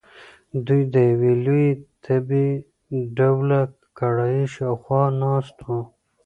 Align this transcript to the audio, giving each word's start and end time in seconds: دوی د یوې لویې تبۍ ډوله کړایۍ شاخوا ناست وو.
دوی 0.65 0.81
د 0.93 0.95
یوې 1.11 1.33
لویې 1.45 1.71
تبۍ 2.03 2.47
ډوله 3.17 3.61
کړایۍ 3.97 4.43
شاخوا 4.55 5.03
ناست 5.21 5.57
وو. 5.65 5.79